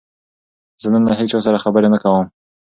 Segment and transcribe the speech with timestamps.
[0.81, 2.25] زه نن له هیچا سره خبرې نه کوم.